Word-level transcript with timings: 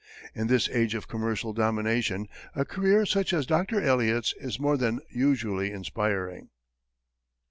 In 0.33 0.47
this 0.47 0.67
age 0.69 0.95
of 0.95 1.07
commercial 1.07 1.53
domination, 1.53 2.27
a 2.55 2.65
career 2.65 3.05
such 3.05 3.33
as 3.33 3.45
Dr. 3.45 3.79
Eliot's 3.79 4.33
is 4.39 4.59
more 4.59 4.75
than 4.75 5.01
usually 5.11 5.69
inspiring. 5.69 6.49